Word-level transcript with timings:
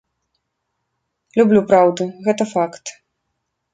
Люблю 1.41 1.61
праўду, 1.73 2.03
гэта 2.29 2.43
факт. 2.55 2.85